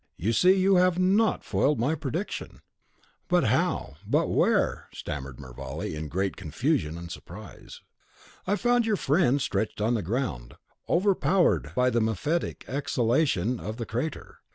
You 0.17 0.33
see 0.33 0.55
you 0.57 0.77
have 0.77 0.97
NOT 0.97 1.43
foiled 1.43 1.79
my 1.79 1.93
prediction." 1.93 2.61
"But 3.27 3.43
how? 3.43 3.97
but 4.03 4.29
where?" 4.29 4.87
stammered 4.91 5.39
Mervale, 5.39 5.81
in 5.93 6.07
great 6.07 6.35
confusion 6.35 6.97
and 6.97 7.11
surprise. 7.11 7.81
"I 8.47 8.55
found 8.55 8.87
your 8.87 8.95
friend 8.95 9.39
stretched 9.39 9.79
on 9.79 9.93
the 9.93 10.01
ground, 10.01 10.55
overpowered 10.89 11.73
by 11.75 11.91
the 11.91 12.01
mephitic 12.01 12.65
exhalation 12.67 13.59
of 13.59 13.77
the 13.77 13.85
crater. 13.85 14.39